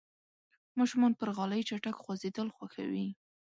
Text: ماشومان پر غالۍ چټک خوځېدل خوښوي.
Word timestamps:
ماشومان 0.77 1.11
پر 1.19 1.29
غالۍ 1.37 1.61
چټک 1.69 1.95
خوځېدل 2.03 2.47
خوښوي. 2.55 3.07